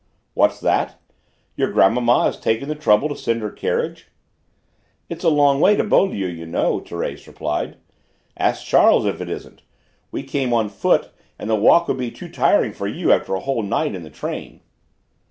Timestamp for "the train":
14.01-14.61